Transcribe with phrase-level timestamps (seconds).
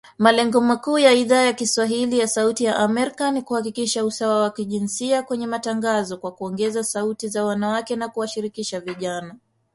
[0.17, 5.23] Malengo makuu ya Idhaa ya kiswahili ya Sauti ya Amerika ni kuhakikisha usawa wa kijinsia
[5.23, 9.35] kwenye matangazo kwa kuongeza sauti za wanawake na kuwashirikisha vijana.